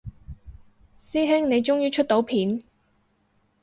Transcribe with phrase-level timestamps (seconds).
[0.97, 2.59] 師兄你終於出到片